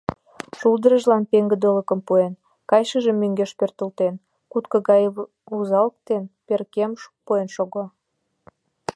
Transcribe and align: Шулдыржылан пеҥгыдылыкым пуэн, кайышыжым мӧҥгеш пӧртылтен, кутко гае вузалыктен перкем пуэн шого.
Шулдыржылан 0.57 1.23
пеҥгыдылыкым 1.31 1.99
пуэн, 2.07 2.33
кайышыжым 2.69 3.17
мӧҥгеш 3.21 3.51
пӧртылтен, 3.59 4.13
кутко 4.51 4.77
гае 4.87 5.07
вузалыктен 5.51 6.23
перкем 6.47 6.91
пуэн 7.25 7.47
шого. 7.55 7.83